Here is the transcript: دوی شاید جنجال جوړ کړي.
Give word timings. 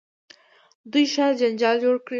دوی 0.91 1.05
شاید 1.13 1.37
جنجال 1.41 1.75
جوړ 1.83 1.95
کړي. 2.05 2.09